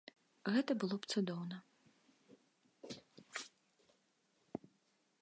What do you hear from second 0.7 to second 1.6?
было б цудоўна.